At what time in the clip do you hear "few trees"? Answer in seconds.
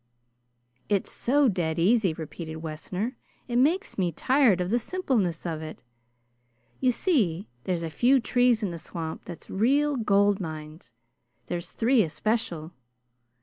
7.91-8.63